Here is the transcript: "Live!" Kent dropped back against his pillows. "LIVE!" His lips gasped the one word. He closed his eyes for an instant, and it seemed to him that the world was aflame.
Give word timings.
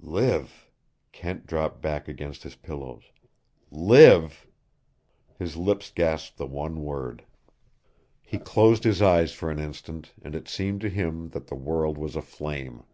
"Live!" 0.00 0.68
Kent 1.10 1.44
dropped 1.44 1.82
back 1.82 2.06
against 2.06 2.44
his 2.44 2.54
pillows. 2.54 3.02
"LIVE!" 3.72 4.46
His 5.36 5.56
lips 5.56 5.90
gasped 5.92 6.36
the 6.36 6.46
one 6.46 6.84
word. 6.84 7.24
He 8.22 8.38
closed 8.38 8.84
his 8.84 9.02
eyes 9.02 9.32
for 9.32 9.50
an 9.50 9.58
instant, 9.58 10.12
and 10.22 10.36
it 10.36 10.46
seemed 10.46 10.82
to 10.82 10.88
him 10.88 11.30
that 11.30 11.48
the 11.48 11.56
world 11.56 11.98
was 11.98 12.14
aflame. 12.14 12.84